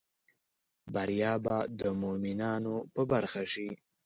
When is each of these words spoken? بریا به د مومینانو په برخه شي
بریا 0.93 1.33
به 1.43 1.57
د 1.79 1.81
مومینانو 2.01 2.75
په 2.93 3.01
برخه 3.11 3.43
شي 3.53 3.69